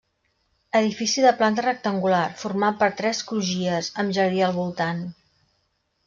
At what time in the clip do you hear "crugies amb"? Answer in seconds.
3.31-4.17